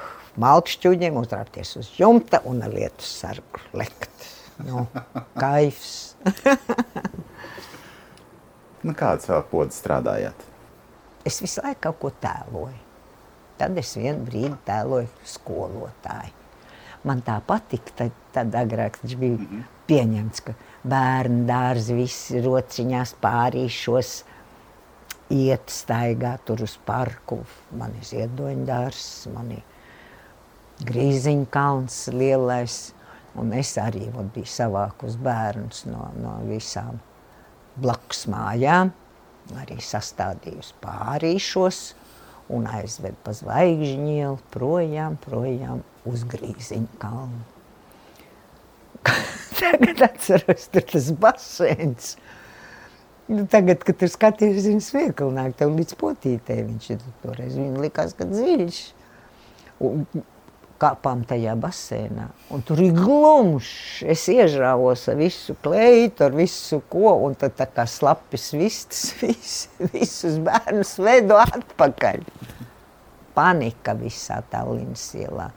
malkšķūņiem 0.45 1.21
uzrāpties 1.25 1.77
uz 1.81 1.93
jumta 1.97 2.45
un 2.49 2.65
ar 2.65 2.77
lietu 2.77 3.05
sargu 3.09 3.65
lekt. 3.77 4.36
Nu, 4.65 4.87
kaifs. 5.37 6.17
nu, 8.87 8.95
kādas 8.97 9.29
vēl 9.29 9.45
podas 9.51 9.83
strādājāt? 9.83 10.49
Es 11.27 11.43
visu 11.43 11.61
laiku 11.65 11.89
kaut 11.89 12.01
ko 12.01 12.15
tēloju. 12.23 12.83
Tad 13.61 13.79
es 13.81 13.95
vienu 13.97 14.25
brīdi 14.25 14.57
tēloju 14.67 15.09
skolotāju 15.25 16.47
man 17.07 17.23
tā 17.27 17.39
patika. 17.47 17.95
Tad, 18.03 18.17
tad 18.35 18.57
agrāk 18.59 18.99
tas 19.03 19.15
bija 19.15 19.37
mm 19.37 19.47
-hmm. 19.47 19.63
pieņemts, 19.87 20.41
ka 20.47 20.55
bērnu 20.85 21.47
dārzi 21.47 21.95
visi 21.95 22.43
rociņās 22.43 23.15
pārīšos 23.23 24.13
iet 25.31 25.71
staigā 25.71 26.37
tur 26.45 26.63
uz 26.63 26.77
parku. 26.87 27.45
Man 27.71 27.95
ir 28.01 28.05
ziedoņdārs, 28.11 29.33
man 29.35 29.51
ir 29.51 29.63
grīziņkalns 30.87 32.13
lielais. 32.13 32.95
Un 33.37 33.53
es 33.57 33.75
arī 33.81 34.07
vat, 34.15 34.31
biju 34.35 34.49
savākus 34.49 35.19
bērnus 35.21 35.85
no, 35.91 36.09
no 36.21 36.39
visām 36.49 37.01
blakus 37.77 38.25
mājām. 38.33 38.93
Arī 39.61 39.77
sastādījusi 39.83 40.75
pārīšos 40.83 41.81
un 42.57 42.67
aizved 42.71 43.19
pa 43.27 43.35
zvaigžņu 43.37 44.09
ielu 44.17 44.39
projām, 44.55 45.19
projām 45.23 45.83
uz 46.09 46.25
Grīziņa 46.31 46.99
kalnu. 47.03 47.45
Tagad 49.61 50.03
atceros, 50.09 50.67
tur 50.73 50.87
tas 50.91 51.13
basēns. 51.23 52.17
Nu, 53.27 53.43
tagad, 53.51 53.81
kad 53.83 53.97
tur 53.99 54.11
skaties, 54.11 54.69
viņa 54.69 54.85
smieklnāk, 54.87 55.57
tev 55.59 55.73
līdz 55.75 55.97
potītē 55.99 56.61
viņš 56.63 56.91
ir 56.95 57.01
toreiz. 57.25 57.57
Viņa 57.59 57.81
likās, 57.83 58.13
ka 58.15 58.27
dziļš. 58.31 58.79
Un 59.83 60.05
kāpām 60.81 61.23
tajā 61.29 61.55
basēnā. 61.61 62.27
Un 62.55 62.63
tur 62.67 62.81
ir 62.85 62.95
glumšs. 62.97 64.05
Es 64.13 64.27
iežrāvos 64.33 65.07
ar 65.11 65.19
visu 65.21 65.57
kleitu, 65.65 66.27
ar 66.27 66.37
visu 66.37 66.81
ko, 66.93 67.15
un 67.27 67.37
tad 67.39 67.57
tā 67.59 67.69
kā 67.73 67.87
slapis 67.91 68.51
vistas, 68.57 69.11
vis, 69.23 69.57
visus 69.95 70.39
bērnus 70.47 70.97
vedu 71.03 71.39
atpakaļ. 71.43 72.25
Panika 73.37 73.97
visā 73.99 74.41
Tallinas 74.53 75.11
ielā. 75.19 75.51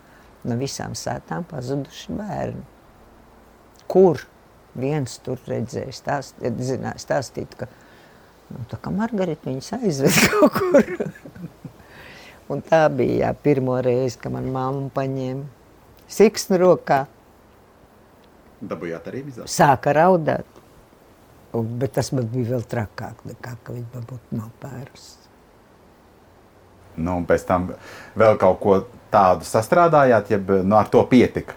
No 0.48 0.56
visām 0.60 0.96
sētām 0.96 1.46
pazuduši 1.48 2.16
bērni. 2.16 2.66
Kur? 3.90 4.24
Viens 4.80 5.16
tur 5.26 5.40
redzēja, 5.50 5.92
stāst, 5.96 6.38
zināja, 6.40 7.00
stāstīt, 7.02 7.56
ka, 7.58 7.66
nu, 8.54 8.62
tā 8.70 8.78
kā 8.80 8.94
Margarita 8.94 9.50
viņas 9.50 9.74
aizved 9.80 10.20
kaut 10.30 10.60
kur. 10.60 11.10
Un 12.50 12.64
tā 12.66 12.88
bija 12.90 13.28
jā, 13.28 13.34
pirmo 13.46 13.78
reizi, 13.86 14.18
kad 14.22 14.34
man 14.34 14.50
mamma 14.54 14.90
paņēma 14.96 15.46
siksnu 16.10 16.58
rokā. 16.58 17.04
Dabūjāt 18.60 19.12
arī 19.12 19.22
vizā? 19.28 19.46
Sāka 19.48 19.94
raudāt. 19.96 20.58
Un, 21.56 21.70
bet 21.82 21.96
tas 21.98 22.12
man 22.14 22.28
bija 22.30 22.56
vēl 22.56 22.66
trakāk, 22.70 23.24
nekā, 23.26 23.56
ka 23.64 23.74
viņa 23.74 24.02
būtu 24.10 24.38
nopērusi. 24.38 25.16
Nu, 27.00 27.16
un 27.16 27.26
pēc 27.30 27.46
tam 27.48 27.70
vēl 28.20 28.38
kaut 28.42 28.60
ko 28.62 28.76
tādu 29.14 29.48
sastrādājāt, 29.48 30.34
ja 30.34 30.40
nu, 30.42 30.76
ar 30.78 30.90
to 30.92 31.02
pietika? 31.10 31.56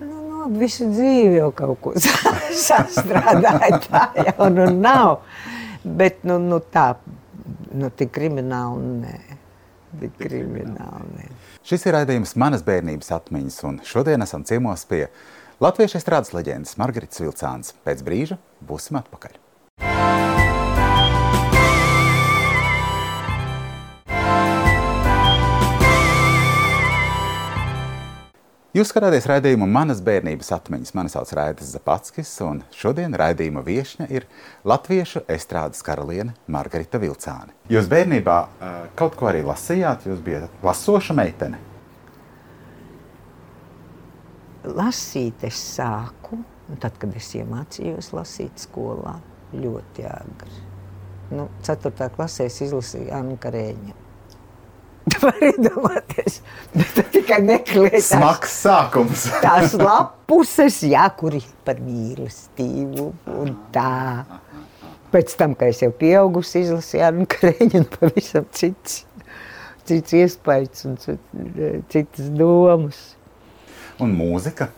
Nu, 0.00 0.20
nu, 0.28 0.50
visu 0.60 0.90
dzīvi 0.90 1.40
jau 1.40 1.50
kaut 1.56 1.80
ko 1.82 1.94
sastrādāja. 2.66 3.80
Tā 3.86 4.04
jau 4.28 4.50
nu 4.52 4.68
nav. 4.74 5.22
Bet 5.84 6.22
nu, 6.28 6.36
nu, 6.42 6.60
tā, 6.60 6.92
nu, 7.74 7.90
tik 7.90 8.12
krimināli 8.16 8.86
nē. 9.02 9.18
Tik 10.00 10.16
krimināli 10.20 11.10
nē. 11.16 11.28
Šis 11.66 11.86
ir 11.86 11.96
raidījums 11.98 12.36
manas 12.40 12.64
bērnības 12.66 13.12
atmiņas, 13.18 13.60
un 13.70 13.82
šodien 13.86 14.26
esam 14.26 14.46
ciemos 14.48 14.86
pie 14.90 15.06
latviešu 15.62 16.00
estrādes 16.00 16.34
leģendas 16.36 16.78
Margaritas 16.80 17.22
Vilcāns. 17.22 17.74
Pēc 17.86 18.04
brīža 18.06 18.40
būsim 18.66 19.00
atpakaļ. 19.02 19.40
Jūs 28.80 28.94
skatāties 28.94 29.26
raidījumu 29.28 29.66
manas 29.68 29.98
bērnības 30.00 30.48
atmiņas. 30.56 30.94
Mani 30.96 31.10
sauc 31.12 31.28
Raidis 31.36 31.74
Zapatskis, 31.74 32.30
un 32.40 32.62
šodien 32.72 33.12
raidījuma 33.12 33.60
viesne 33.60 34.06
ir 34.08 34.24
latviešu 34.64 35.20
estrādes 35.28 35.84
karaliene 35.84 36.32
Margarita 36.48 36.96
Vilcāne. 37.02 37.52
Jūs 37.68 37.90
bērnībā 37.92 38.38
kaut 38.96 39.20
ko 39.20 39.28
arī 39.28 39.44
lasījāt, 39.44 40.08
jūs 40.08 40.24
bijat 40.24 40.64
lasoša 40.64 41.18
meitene. 41.18 41.60
Lasīt 44.64 45.44
es 45.44 45.60
sāku, 45.76 46.40
tad, 46.80 46.96
kad 46.96 47.12
es 47.20 47.28
iemācījos 47.36 48.14
lasīt 48.16 48.64
skolā, 48.64 49.18
ļoti 49.60 50.08
agri. 50.08 50.62
Nu, 51.36 51.50
4. 51.68 52.14
klasē 52.16 52.48
es 52.48 52.62
izlasīju 52.64 53.12
Annu 53.12 53.36
Karēņu 53.44 54.06
var 55.22 55.38
iedomāties. 55.44 56.40
Bet 56.74 56.92
tu 56.96 57.04
tikai 57.16 57.40
meklē 57.46 58.00
Smags 58.04 58.54
sākums. 58.64 59.26
tās 59.44 59.74
lapuses, 59.80 60.82
jā, 60.90 61.06
kur 61.16 61.36
ir 61.38 61.46
par 61.66 61.80
mīlestību 61.82 63.06
un 63.40 63.54
tā. 63.74 64.24
Pēc 65.10 65.32
tam, 65.38 65.56
kad 65.58 65.72
es 65.72 65.80
jau 65.82 65.90
pieaugusi, 65.96 66.62
izlasīju 66.66 67.06
Anu 67.08 67.26
Kreņu 67.30 67.80
un 67.80 67.86
pavisam 67.96 68.44
cits, 68.54 69.00
cits 69.88 70.14
iespējas 70.20 70.86
un 70.86 71.00
citas 71.00 72.30
domas. 72.38 73.00
Un 74.00 74.14
mūzika? 74.16 74.70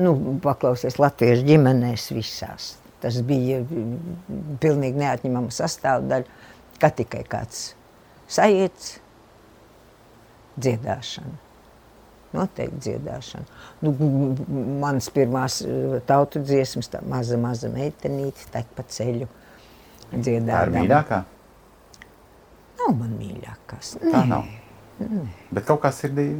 Nu, 0.00 0.14
paklausies 0.44 0.96
latviešu 1.00 1.44
ģimenēs 1.48 2.08
visās. 2.16 2.74
Tas 3.02 3.18
bija 3.24 3.60
pilnīgi 4.62 5.02
neatņemama 5.02 5.52
sastāvdaļa, 5.52 6.40
kā 6.80 6.90
tikai 6.96 7.22
kāds 7.28 7.74
sajiets, 8.32 8.96
dziedāšana. 10.60 11.34
Noteikti 12.36 12.82
dziedāšana. 12.88 13.46
Nu, 13.84 13.94
manas 14.82 15.08
pirmās 15.14 15.60
eh, 15.64 15.96
tautu 16.08 16.42
dziesmas, 16.44 16.90
tā 16.92 17.00
maza, 17.06 17.38
maza 17.40 17.70
meitenīte, 17.72 18.48
tek 18.52 18.68
pa 18.76 18.84
ceļu 18.88 19.28
dziedādama. 20.12 20.60
Tā 20.60 20.66
ir 20.66 20.76
mīļākā? 20.76 21.22
Nav 22.76 22.94
man 23.00 23.16
mīļākās. 23.20 23.96
Tā 24.02 24.22
nav. 24.28 24.46
Nē. 25.00 25.26
Bet 25.52 25.66
kaut 25.68 25.82
kā 25.82 25.90
sirdī 25.92 26.30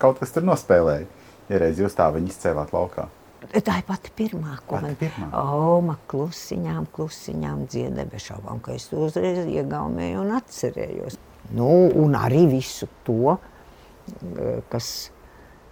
kaut 0.00 0.18
kas 0.20 0.34
tur 0.34 0.44
nospēlēja. 0.44 1.06
Ja 1.48 1.60
reiz 1.62 1.78
jūs 1.80 1.94
tā 1.96 2.08
viņu 2.12 2.32
izcēlāt 2.32 2.72
laukā. 2.74 3.06
Tā 3.52 3.78
ir 3.80 3.84
pati 3.86 4.12
pirmā, 4.16 4.56
ko 4.66 4.78
Pati 4.78 4.86
man 4.86 4.96
pirmā. 5.00 5.28
Oma 5.40 5.96
klusiņām, 6.10 6.88
klusiņām 6.96 7.66
dziedāja, 7.70 8.08
bez 8.10 8.28
šaubām, 8.30 8.60
ka 8.64 8.74
es 8.76 8.88
to 8.90 9.04
uzreiz 9.06 9.44
iegaumēju 9.46 10.22
un 10.24 10.32
atcerējos. 10.38 11.18
Nu, 11.56 11.68
un 11.94 12.16
arī 12.18 12.46
visu 12.50 12.88
to, 13.06 13.36
eh, 13.36 14.62
kas 14.72 15.10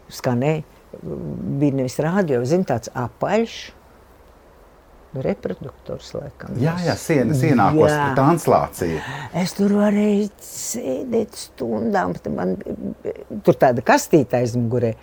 skanēja, 0.09 0.63
bija 1.03 1.75
nevis 1.81 1.99
rādio, 2.03 2.45
zin, 2.47 2.65
tāds 2.69 2.93
apaļš, 2.95 3.57
reproduktors, 5.23 6.11
laikam. 6.17 6.57
Jā, 6.59 6.75
jā, 6.83 6.95
siena, 6.99 7.37
sienākos 7.39 7.91
Jā. 7.93 8.09
translācija. 8.19 9.03
Es 9.39 9.55
tur 9.55 9.77
varēju 9.79 10.31
sēdēt 10.43 11.39
stundām, 11.39 12.17
man 12.35 12.57
tur 13.47 13.59
tāda 13.61 13.85
kastīte 13.87 14.41
aizmugurē. 14.41 14.95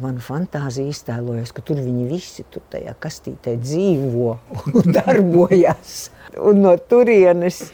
Man 0.00 0.20
fantāzija 0.22 0.92
iztēlojas, 0.92 1.50
ka 1.52 1.62
tur 1.66 1.80
viņi 1.82 2.06
visi 2.08 2.44
tur 2.52 2.62
tajā 2.70 2.94
kastītē 3.02 3.56
dzīvo 3.60 4.30
un 4.78 4.94
darbojas. 4.94 6.10
Un 6.38 6.62
no 6.62 6.76
turienes 6.78 7.64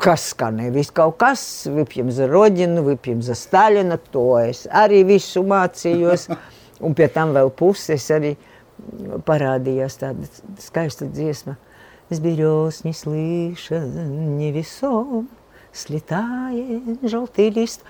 kas 0.00 0.28
skanēja, 0.32 0.72
viss 0.72 0.94
kaut 0.94 1.18
kas, 1.20 1.42
Vipjam 1.66 2.12
za 2.14 2.28
Roģinu, 2.30 2.84
Vipjam 2.86 3.24
za 3.26 3.34
Staļina, 3.36 3.98
to 4.14 4.26
es 4.38 4.64
arī 4.70 5.02
visu 5.08 5.42
mācījos. 5.46 6.28
Un 6.82 6.94
pie 6.98 7.10
tam 7.12 7.34
vēl 7.34 7.50
puses 7.58 8.06
arī 8.14 8.36
parādījās 9.26 9.98
tāda 10.00 10.30
skaista 10.62 11.10
dziesma. 11.10 11.58
Сберез 12.12 12.82
неслышно, 12.84 13.78
невесом, 14.38 15.28
Слетает 15.72 17.00
желтый 17.00 17.48
лист. 17.48 17.80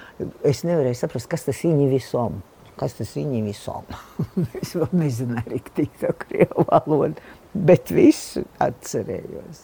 Es 0.47 0.63
nevarēju 0.63 0.95
saprast, 0.95 1.27
kas 1.27 1.43
tas 1.49 1.65
ir 1.67 1.75
nevisom. 1.75 2.39
Kas 2.78 2.94
tas 2.98 3.16
ir 3.18 3.26
nevisom? 3.30 3.88
es 4.62 4.76
vēl 4.78 4.92
nezināju 4.98 5.56
riktīgi 5.56 6.04
to 6.04 6.14
krievu 6.22 6.68
valodu, 6.70 7.24
bet 7.54 7.90
visu 7.94 8.46
atcerējos. 8.62 9.64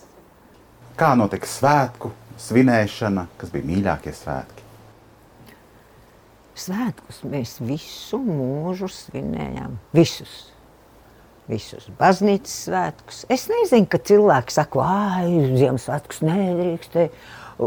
Kā 0.98 1.13
notika 1.17 1.50
svētku 1.50 2.13
svinēšana, 2.41 3.27
kas 3.38 3.53
bija 3.53 3.70
mīļākie 3.70 4.13
svētki? 4.17 4.65
Svētkus 6.63 7.24
mēs 7.25 7.58
visu 7.65 8.20
mūžu 8.22 8.89
svinējām. 8.93 9.79
Visus 9.93 10.53
visus 11.50 11.89
baznīcas 12.00 12.53
svētkus. 12.67 13.24
Es 13.32 13.48
nezinu, 13.51 13.88
ka 13.89 14.00
cilvēki 14.00 14.55
saka, 14.55 14.84
ah, 14.84 15.17
Ziemassvētkus 15.27 16.22
nedrīkstē, 16.24 17.08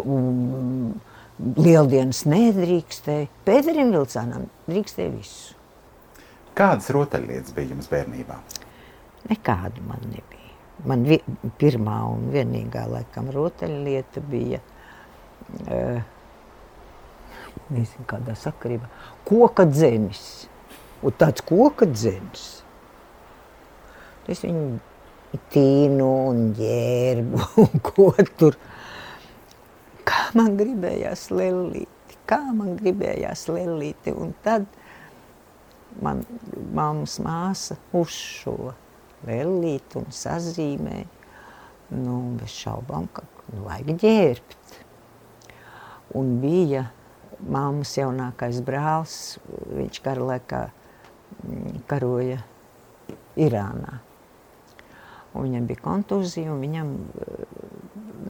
um, 0.00 0.94
Lieldienas 1.38 2.22
nedrīkstē. 2.28 3.26
Pēterim 3.46 3.92
Vilcānam 3.94 4.48
drīkstē 4.68 5.08
visu. 5.12 5.54
Kādas 6.56 6.88
rotaļlietas 6.94 7.52
bija 7.56 7.74
jums 7.74 7.90
bērnībā? 7.92 8.38
Nekādu 9.28 9.84
man 9.84 10.04
nebija. 10.08 10.54
Man 10.88 11.04
vi, 11.08 11.18
pirmā 11.60 11.98
un 12.08 12.28
vienīgā 12.32 12.86
laikam 12.88 13.28
rotaļlieta 13.32 14.22
bija, 14.30 14.60
uh, 15.66 16.00
nezinu 17.72 18.08
kādā 18.08 18.36
sakarībā, 18.38 18.88
koka 19.28 19.68
dzenis. 19.68 20.22
Un 21.04 21.12
tāds 21.20 21.44
koka 21.44 21.88
dzenis 21.90 22.46
Es 24.26 24.42
viņu 24.42 25.38
tīnu 25.54 26.06
un 26.30 26.38
ģērbu 26.58 27.42
un 27.62 27.82
ko 27.86 28.08
tur. 28.38 28.56
Man 30.34 30.56
gribējās 30.58 31.28
lellīti, 31.30 32.18
kā 32.26 32.40
man 32.56 32.74
gribējās 32.80 33.46
lellīti. 33.52 34.14
Un 34.16 34.32
tad 34.42 34.66
man 36.02 36.24
mammas 36.74 37.18
māsa 37.22 37.78
uz 37.96 38.14
šo 38.14 38.72
lellīti 39.26 40.00
un 40.00 40.10
sazīmē. 40.14 41.04
Nu, 41.94 42.18
bez 42.40 42.50
šaubām, 42.64 43.06
ka 43.14 43.22
nu, 43.52 43.62
vajag 43.68 43.92
ģērbt. 44.02 44.80
Un 46.18 46.36
bija 46.42 46.88
mammas 47.46 47.92
jaunākais 47.98 48.58
brālis, 48.66 49.36
viņš 49.46 50.02
kara 50.02 50.26
laikā 50.32 50.64
mm, 50.66 51.78
karoja 51.90 52.42
Irānā. 53.36 54.00
Viņam 55.44 55.66
bija 55.68 55.82
kontūzija, 55.84 56.52
un 56.52 56.62
viņam 56.64 56.92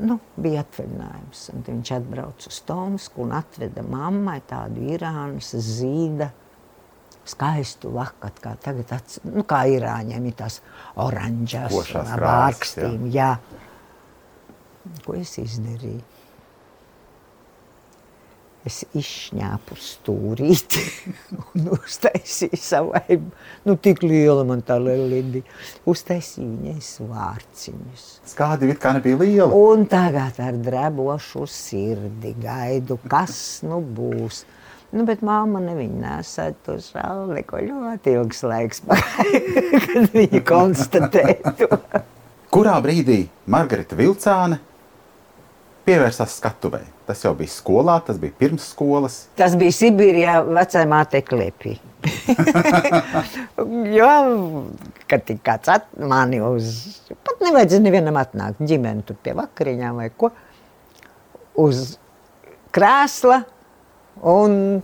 nu, 0.07 0.19
bija 0.41 0.65
atvaļinājums. 0.65 1.45
Un 1.55 1.65
viņš 1.67 1.93
atbrauca 1.99 2.51
uz 2.51 2.59
Tomsku 2.69 3.25
un 3.27 3.37
atveda 3.37 3.85
mammai 3.87 4.41
tādu 4.49 4.85
Irānas 4.95 5.53
zīda 5.55 6.31
skaistu 7.27 7.91
lakatu, 7.95 8.43
kā 8.45 8.53
tagad, 8.63 8.93
ats, 8.95 9.19
nu, 9.27 9.43
kā 9.49 9.65
Irāņiem 9.73 10.29
ir 10.31 10.37
tās 10.39 10.61
oranžās 11.03 11.75
vārkstīm. 11.95 13.09
Jā. 13.11 13.33
jā. 13.35 15.01
Ko 15.03 15.17
es 15.19 15.35
izdarīju? 15.43 16.16
Es 18.67 18.83
izšņāpu 18.97 19.77
stūrīti 19.79 20.83
un 21.55 21.71
uztaisīju 21.77 22.59
savai, 22.61 23.19
nu 23.67 23.77
tik 23.83 24.03
liela 24.05 24.45
man 24.49 24.65
tā 24.67 24.79
lelidi, 24.83 25.45
uztaisīju 25.89 26.49
viņai 26.51 26.85
svārciņus. 26.89 28.07
Skādi 28.33 28.73
it 28.75 28.83
kā 28.83 28.97
nebija 28.97 29.21
liela. 29.23 29.49
Un 29.55 29.87
tagad 29.91 30.41
ar 30.43 30.59
drebošu 30.67 31.47
sirdi 31.51 32.35
gaidu, 32.43 32.99
kas 33.11 33.63
nu 33.67 33.81
būs. 33.81 34.45
Nu, 34.95 35.03
bet 35.05 35.23
māma 35.27 35.59
neviņa 35.61 35.99
nesēja 36.01 36.55
to 36.65 36.77
šālu, 36.81 37.27
neko 37.35 37.59
ļoti 37.67 38.15
ilgs 38.17 38.45
laiks 38.47 38.85
kad 39.87 40.15
viņa 40.15 40.41
konstatēja 40.47 41.53
to. 41.59 41.81
Kurā 42.55 42.77
brīdī 42.81 43.25
Margarita 43.51 43.99
Vilcāne 43.99 44.61
pievērsās 45.87 46.37
skatuvei? 46.41 46.85
Tas 47.07 47.23
jau 47.23 47.33
bija 47.39 47.53
skolā, 47.53 47.97
tas 48.07 48.19
bija 48.23 48.35
pirms 48.39 48.71
skolas. 48.73 49.21
Tas 49.39 49.55
bija 49.59 49.75
Sibīrijā, 49.75 50.41
vecajā 50.47 50.87
māte 50.91 51.23
klēpī. 51.27 51.77
jo, 53.99 54.11
kad 55.11 55.25
tik 55.27 55.41
kāds 55.47 55.71
mani 55.99 56.43
uz, 56.45 56.75
pat 57.27 57.43
nevajadzēja 57.43 57.85
nevienam 57.87 58.19
atnākt 58.21 58.63
ģimeni 58.67 59.07
tur 59.07 59.19
pie 59.23 59.35
vakariņām 59.39 60.03
vai 60.03 60.11
ko, 60.15 60.31
uz 61.63 61.97
krēsla 62.77 63.41
un 64.27 64.81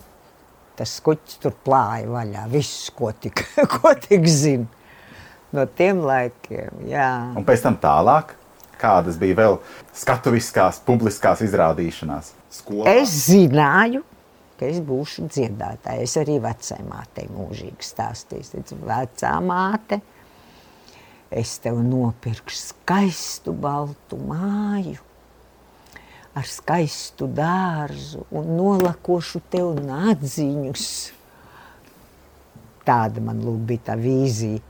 tas 0.79 0.97
skuķis 0.99 1.41
tur 1.43 1.57
plāja 1.65 2.09
vaļā, 2.11 2.47
viss, 2.53 2.89
ko 2.97 3.13
tik, 3.13 3.45
ko 3.75 3.93
tik 3.99 4.27
zina. 4.31 4.69
No 5.53 5.67
tiem 5.69 6.01
laikiem, 6.07 6.87
jā. 6.89 7.11
Un 7.37 7.45
pēc 7.45 7.67
tam 7.67 7.77
tālāk? 7.81 8.33
Kādas 8.83 9.19
bija 9.21 9.39
vēl 9.39 9.59
skatuviskās, 9.97 10.81
publiskās 10.87 11.45
izrādīšanās? 11.47 12.33
Skolā? 12.53 12.97
Es 13.01 13.15
zināju, 13.29 14.03
ka 14.59 14.69
es 14.69 14.83
būšu 14.85 15.29
dziedātāja. 15.31 16.03
Es 16.05 16.17
arī 16.21 16.41
vecai 16.43 16.83
mātei 16.89 17.29
mūžīgi 17.31 17.87
stāstīju. 17.87 18.45
Es 18.61 18.75
vecā 18.83 19.33
māte, 19.45 20.03
es 21.31 21.57
tev 21.65 21.81
nopirkšu 21.87 22.61
skaistu 22.61 23.57
baltu 23.57 24.21
māju 24.21 25.01
ar 26.33 26.49
skaistu 26.49 27.29
dārzu 27.29 28.25
un 28.33 28.55
nolakošu 28.57 29.43
tev 29.53 29.75
nādziņus. 29.85 30.87
Tāda 32.87 33.23
man 33.23 33.43
lūk 33.45 33.67
bija 33.69 33.91
tā 33.91 33.97
vīzija. 34.01 34.63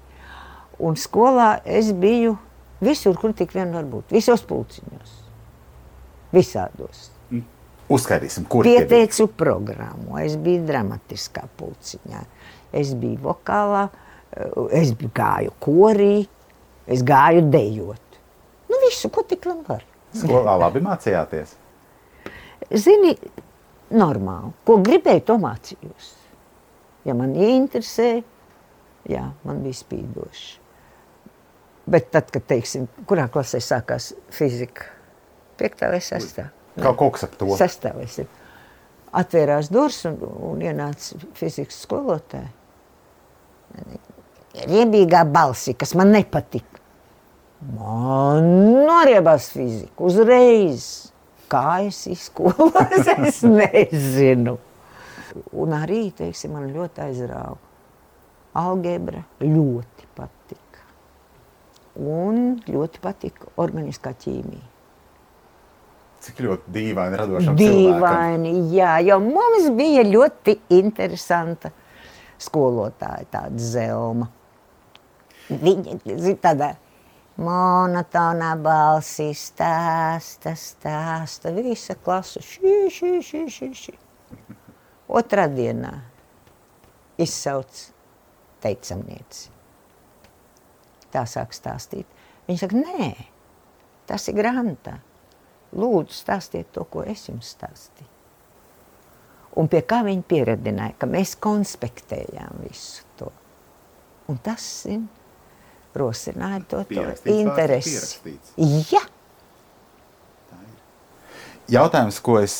Un 0.82 0.98
skolā 0.98 1.54
es 1.64 1.92
biju 1.94 2.34
Visur, 2.82 3.16
kur 3.18 3.34
tik 3.38 3.54
vien 3.54 3.70
var 3.74 3.86
būt. 3.86 4.10
Visos 4.14 4.42
pulciņos. 4.46 5.18
Visādos. 6.34 7.08
Mm. 7.30 7.44
Uzskaitīsim, 7.92 8.46
kur 8.50 8.66
Pieteicu 8.66 9.28
programmu. 9.38 10.16
Es 10.22 10.34
biju 10.40 10.64
dramatiskā 10.66 11.44
pulciņā. 11.60 12.22
Es 12.80 12.94
biju 12.98 13.20
vokālā, 13.26 13.84
es 14.72 14.94
biju 14.96 15.12
gāju 15.14 15.52
korī, 15.62 16.14
es 16.88 17.04
gāju 17.06 17.44
dejot. 17.52 18.18
Nu 18.72 18.80
visu, 18.86 19.10
ko 19.12 19.26
tik 19.28 19.44
vien 19.46 19.60
var. 19.68 19.84
Skolā 20.16 20.56
labi 20.60 20.80
mācījāties? 20.84 21.54
Zini, 22.72 23.12
normāli. 23.92 24.54
Ko 24.66 24.78
gribēju, 24.84 25.24
to 25.28 25.36
mācījos. 25.42 26.10
Ja 27.06 27.14
man 27.18 27.34
ieinteresē, 27.36 28.08
jā, 29.10 29.24
man 29.44 29.62
bija 29.64 29.78
spīdoši. 29.82 30.61
Bet 31.86 32.12
tad, 32.14 32.30
kad 32.30 32.44
teiksim, 32.46 32.86
kurā 33.10 33.26
klasē 33.32 33.58
sākās 33.62 34.12
fizika? 34.30 34.86
Piektā 35.58 35.90
vai 35.90 35.98
sestā? 36.02 36.48
Kā 36.78 36.92
kaut 36.96 37.16
kas 37.16 37.26
ap 37.26 37.34
to? 37.40 37.50
Sestā 37.58 37.92
vai 37.96 38.06
septiņā. 38.06 38.38
Atvērās 39.12 39.68
durvis 39.68 40.06
un, 40.08 40.14
un 40.48 40.62
ienāca 40.64 41.18
fizikas 41.36 41.82
skolotāja. 41.84 42.48
Riebīgā 44.62 45.20
balsi, 45.28 45.74
kas 45.76 45.92
man 45.98 46.14
nepatika. 46.14 46.80
Man 47.76 48.48
noriebās 48.86 49.50
fizika 49.52 50.08
uzreiz. 50.08 50.86
Kā 51.52 51.82
es 51.84 52.06
izskolos, 52.08 52.72
es 53.28 53.42
nezinu. 53.44 54.56
Un 55.60 55.76
arī, 55.76 56.06
teiksim, 56.16 56.56
man 56.56 56.72
ļoti 56.72 57.04
aizrāva. 57.04 57.58
Algebra 58.56 59.20
ļoti 59.44 59.91
un 61.98 62.60
ļoti 62.68 63.00
patika 63.02 63.50
organiskā 63.60 64.14
ķīmija. 64.22 64.68
Cik 66.22 66.38
ļoti 66.44 66.70
dīvaini 66.70 67.18
radošam 67.18 67.56
Dīvaini, 67.58 68.52
cilvēkam. 68.52 68.74
jā, 68.76 68.92
jo 69.08 69.18
mums 69.24 69.66
bija 69.74 70.04
ļoti 70.06 70.54
interesanta 70.76 71.72
skolotāja, 72.42 73.26
tāda 73.32 73.58
Zelma. 73.58 74.28
Viņa 75.50 75.98
tāda 76.40 76.70
monotonā 77.42 78.52
balsī 78.62 79.32
stāsta, 79.34 80.54
stāsta, 80.58 81.50
visa 81.56 81.96
klasa 81.98 82.42
šī, 82.44 82.76
šī, 82.92 83.12
šī, 83.26 83.42
šī, 83.50 83.70
šī. 83.82 83.96
Otrā 85.12 85.48
dienā 85.50 85.96
izsauc 87.20 87.88
teicamnieci. 88.62 89.50
Tā 91.12 91.24
sāk 91.28 91.54
stāstīt. 91.56 92.08
Viņa 92.48 92.64
saka, 92.64 92.80
nē, 92.80 93.10
tas 94.08 94.28
ir 94.30 94.38
grāmatā. 94.38 94.98
Lūdzu, 95.72 96.16
stāstiet 96.16 96.72
to, 96.72 96.84
ko 96.88 97.04
es 97.08 97.28
jums 97.28 97.54
stāstīju. 97.54 98.08
Un 99.60 99.68
pie 99.72 99.82
kā 99.84 100.00
viņi 100.04 100.24
pieradināja, 100.28 100.96
ka 101.00 101.08
mēs 101.08 101.34
konspektējām 101.40 102.62
visu 102.64 103.04
to. 103.20 103.28
Un 104.32 104.38
tas 104.44 104.64
ir 104.88 105.02
rosināja 105.96 106.62
to, 106.68 106.84
to 106.88 107.04
interesi. 107.32 108.32
Ja. 108.92 109.02
Jautājums, 111.72 112.18
ko 112.24 112.38
es 112.40 112.56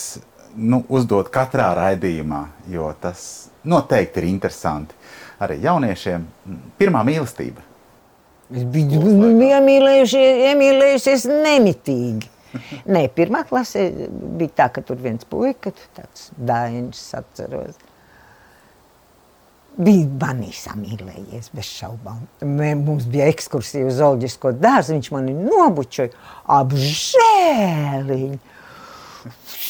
nu, 0.57 0.83
uzdodu 0.93 1.33
katrā 1.33 1.73
raidījumā, 1.79 2.43
jo 2.73 2.91
tas 3.01 3.49
noteikti 3.65 4.21
ir 4.21 4.29
interesanti 4.29 4.97
arī 5.43 5.59
jauniešiem. 5.65 6.27
Pirmā 6.79 7.03
mīlestība. 7.09 7.65
Es 8.51 8.67
biju 8.69 9.01
iemīlējusies 9.47 11.29
nemitīgi. 11.31 12.29
Nē, 12.93 13.07
pirmā 13.17 13.47
klasē 13.49 13.87
bija 14.39 14.53
tā, 14.61 14.67
ka 14.75 14.83
tur 14.85 14.99
viens 15.01 15.25
puika, 15.29 15.73
tāds 15.97 16.29
daiņš, 16.37 17.01
atceros. 17.21 17.79
Bija 19.73 20.05
manī 20.21 20.51
samīlējies, 20.53 21.49
bez 21.57 21.71
šaubām. 21.79 22.27
Mums 22.45 23.07
bija 23.09 23.31
ekskursija 23.33 23.89
uz 23.89 23.97
zooloģisko 24.03 24.53
dārzu, 24.61 24.99
viņš 24.99 25.09
mani 25.15 25.33
nobučoja, 25.39 26.13
apžēliņ. 26.59 28.37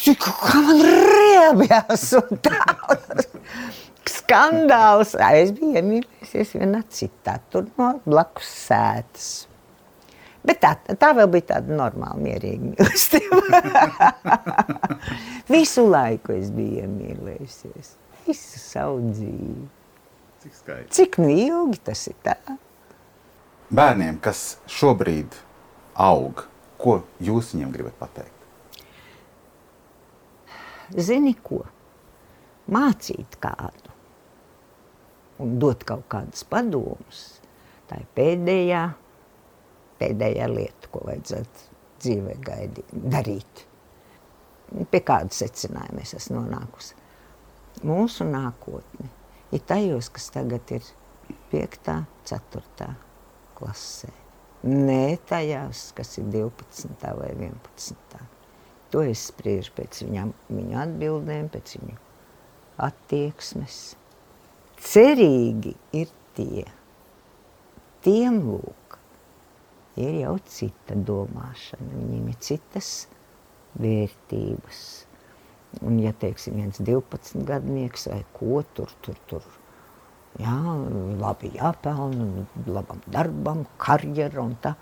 Cik 0.03 0.27
man 0.43 0.83
riebjās 0.83 2.09
un 2.19 2.43
tā. 2.43 2.65
Skandāls. 4.33 5.13
Es 5.37 5.51
biju 5.53 5.77
iemīlējusies 5.77 6.55
vienā 6.57 6.81
citā, 6.89 7.37
tur 7.53 7.67
no 7.77 7.89
blakus 8.07 8.49
sētas. 8.49 9.27
Bet 10.43 10.63
tā, 10.63 10.73
tā 10.99 11.13
vēl 11.15 11.29
bija 11.31 11.51
tāda 11.53 11.77
normāla, 11.77 12.17
mierīga 12.19 12.71
mīlestība. 12.73 13.43
Visu 15.53 15.85
laiku 15.85 16.33
es 16.35 16.49
biju 16.55 16.87
iemīlējusies. 16.87 17.93
Visu 18.25 18.63
savu 18.63 19.05
dzīvi. 19.13 19.69
Cik 20.43 20.57
skaisti. 20.63 20.91
Cik 20.97 21.21
nu 21.21 21.29
ilgi 21.37 21.83
tas 21.91 22.07
ir 22.09 22.17
tā? 22.25 22.39
Bērniem, 23.73 24.17
kas 24.25 24.57
šobrīd 24.81 25.37
aug, 26.09 26.47
ko 26.81 27.03
jūs 27.23 27.53
viņiem 27.53 27.77
gribat 27.77 28.01
pateikt? 28.01 28.39
Zini 30.97 31.37
ko? 31.45 31.63
Mācīt 32.73 33.39
kādu 33.43 33.92
un 35.43 35.59
dot 35.63 35.85
kaut 35.89 36.09
kādus 36.13 36.47
padomus. 36.49 37.25
Tā 37.91 38.01
ir 38.01 38.09
pēdējā 38.17 38.87
pēdējā 40.03 40.49
lieta, 40.51 40.91
ko 40.93 41.05
vajadzētu 41.07 41.69
dzīvē 42.03 42.39
gaidīt, 42.47 42.97
darīt. 43.13 43.67
Pie 44.91 45.03
kāda 45.05 45.35
secinājuma 45.37 46.03
es 46.03 46.15
esmu 46.17 46.41
nonākusi? 46.41 46.97
Mūsu 47.87 48.27
nākotne 48.29 49.09
ir 49.53 49.63
tajos, 49.69 50.09
kas 50.13 50.31
tagad 50.35 50.73
ir 50.75 50.87
5. 51.53 51.93
4. 52.29 52.89
klasē. 53.59 54.11
Nē, 54.63 55.19
tajās, 55.29 55.91
kas 55.97 56.17
ir 56.23 56.29
12. 56.33 56.95
vai 57.19 57.33
11. 57.35 58.23
To 58.93 59.03
es 59.05 59.27
spriežu 59.31 59.75
pēc 59.77 60.03
viņām, 60.05 60.33
viņu 60.53 60.79
atbildēm, 60.85 61.49
pēc 61.53 61.77
viņu 61.81 61.99
attieksmes. 62.87 63.81
Cerīgi 64.83 65.77
ir 65.95 66.11
tie, 66.37 66.65
tiem 68.03 68.41
lūk, 68.43 68.97
ir 70.03 70.17
jau 70.25 70.35
cita 70.51 70.97
domāšana, 70.97 71.87
viņiem 71.93 72.31
ir 72.33 72.39
citas 72.43 72.91
vērtības. 73.79 74.81
Un, 75.87 76.01
ja 76.03 76.11
teiksim, 76.19 76.59
viens 76.59 76.83
12 76.83 77.47
gadnieks 77.49 78.09
vai 78.11 78.21
ko 78.35 78.61
tur, 78.77 78.91
tur, 79.07 79.17
tur, 79.31 79.47
jā, 80.43 80.59
labi 81.23 81.53
jāpelna, 81.55 82.45
labam 82.67 83.01
darbam, 83.07 83.63
karjera 83.81 84.43
un 84.43 84.59
tā. 84.67 84.75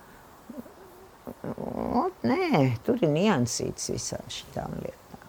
Un, 1.45 2.11
nē, 2.27 2.65
tur 2.87 2.99
ir 3.05 3.13
niansīts 3.13 3.93
visām 3.93 4.33
šitām 4.33 4.81
lietām. 4.81 5.29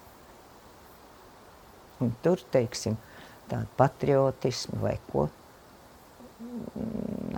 Un 2.02 2.16
tur, 2.26 2.42
teiksim, 2.56 2.96
tāda 3.52 3.68
patriotisma 3.78 4.80
vai 4.82 4.96
ko, 5.12 5.28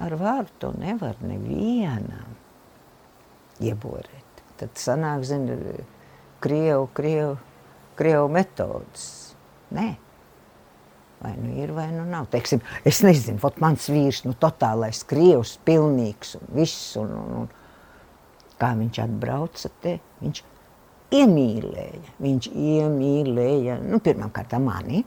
ar 0.04 0.15
vārdu 0.19 0.60
to 0.62 0.71
nevar 0.80 1.17
nevienam 1.26 2.38
ieborēt. 3.63 4.43
Tad 4.60 4.78
sanāk, 4.80 5.26
zini, 5.28 5.58
Krievu, 6.43 6.88
Krievu, 6.95 7.36
Krievu 7.97 8.30
metodas. 8.32 9.06
Nē. 9.73 9.89
Vai 11.23 11.34
nu 11.39 11.54
ir, 11.56 11.71
vai 11.71 11.88
nu 11.93 12.04
nav. 12.06 12.28
Teiksim, 12.32 12.62
es 12.86 12.99
nezinu, 13.06 13.39
ot 13.47 13.60
mans 13.63 13.88
vīrs, 13.91 14.23
nu 14.28 14.36
totālais 14.36 15.04
Krievs, 15.08 15.56
pilnīgs 15.65 16.36
un 16.39 16.49
viss. 16.58 16.95
Un, 16.99 17.13
un, 17.19 17.38
un, 17.43 17.52
kā 18.60 18.73
viņš 18.80 18.99
atbrauca 19.06 19.71
te, 19.84 19.97
viņš 20.21 20.43
iemīlēja. 21.19 22.15
Viņš 22.23 22.49
iemīlēja, 22.52 23.80
nu, 23.86 23.99
pirmām 24.04 24.32
kārtām 24.34 24.67
mani, 24.69 25.04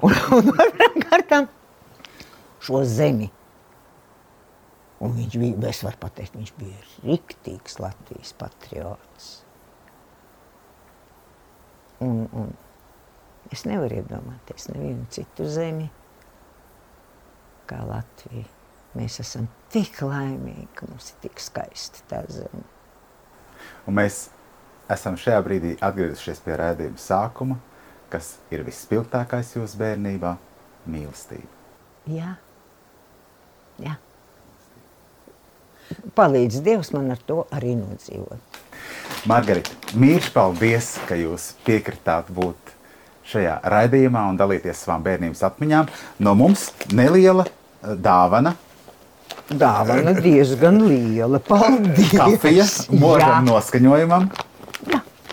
un, 0.00 0.14
un 0.38 0.52
otrām 0.54 1.00
kārtām 1.06 1.48
šo 2.66 2.82
zemi. 2.88 3.30
Un 5.04 5.12
viņš 5.12 5.34
bija, 5.40 5.68
es 5.68 5.82
varu 5.84 6.00
pateikt, 6.00 6.38
viņš 6.38 6.54
bija 6.56 6.78
riktīgs 7.04 7.76
Latvijas 7.82 8.32
patriots. 8.38 9.26
Un, 12.04 12.24
un 12.32 12.52
es 13.52 13.64
nevaru 13.68 14.00
iedomāties 14.00 14.70
nevienu 14.72 15.04
citu 15.12 15.48
zemi 15.48 15.88
kā 17.68 17.82
Latvija. 17.88 18.46
Mēs 18.96 19.18
esam 19.20 19.50
tik 19.72 19.98
laimīgi, 20.00 20.70
ka 20.76 20.88
mums 20.88 21.10
ir 21.12 21.20
tik 21.26 21.40
skaisti 21.44 22.04
tā 22.08 22.22
zeme. 22.32 22.64
Un 23.88 23.96
mēs 23.98 24.30
esam 24.92 25.18
šajā 25.20 25.42
brīdī 25.44 25.76
atgriezušies 25.82 26.42
pie 26.44 26.56
rādījuma 26.60 27.00
sākuma, 27.00 27.58
kas 28.12 28.36
ir 28.54 28.64
visspilgtākais 28.66 29.56
jūsu 29.56 29.80
bērnībā- 29.80 30.36
mīlestība. 30.92 31.50
Jā. 32.06 32.36
Jā. 33.82 33.96
Palīdz 36.16 36.62
Dievs 36.66 36.92
man 36.94 37.10
ar 37.14 37.18
to 37.26 37.44
arī 37.54 37.76
nodzīvot. 37.78 38.62
Margarita, 39.26 39.70
mīļš 39.98 40.30
paldies, 40.34 40.92
ka 41.08 41.18
jūs 41.18 41.52
piekritāt 41.66 42.30
būt 42.30 42.74
šajā 43.26 43.58
raidījumā 43.66 44.22
un 44.30 44.38
dalīties 44.38 44.84
savām 44.84 45.02
bērnības 45.06 45.42
atmiņām. 45.50 45.90
No 46.22 46.34
mums 46.38 46.70
neliela 46.94 47.46
eh, 47.46 47.94
dāvana. 47.94 48.54
Dāvana 49.46 50.14
diezgan 50.18 50.80
liela. 50.86 51.38
Paldies! 51.42 52.14
Kafija 52.14 52.66
mūžam 52.90 53.46
noskaņojumam. 53.50 54.30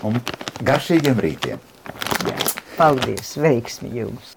Un 0.04 0.20
garšīgiem 0.64 1.20
rītiem. 1.24 1.60
Jā. 2.28 2.38
Paldies! 2.78 3.36
Veiksmi 3.40 3.92
jums! 3.98 4.34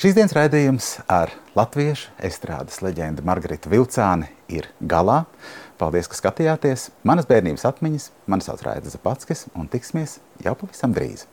Šīs 0.00 0.14
dienas 0.16 0.32
raidījums 0.32 0.86
ar 1.12 1.32
latviešu 1.58 2.14
estrādes 2.24 2.80
leģendu 2.80 3.24
Margaritu 3.28 3.68
Vilcāni 3.72 4.30
ir 4.48 4.70
galā. 4.80 5.24
Paldies, 5.80 6.08
ka 6.08 6.16
skatījāties! 6.16 6.88
Manas 7.04 7.28
bērnības 7.28 7.66
atmiņas, 7.68 8.08
mani 8.30 8.46
sauc 8.46 8.64
Raidis 8.64 8.96
Zapatskis 8.96 9.46
un 9.52 9.68
tiksimies 9.68 10.18
jau 10.44 10.56
pavisam 10.62 10.96
drīz! 10.96 11.26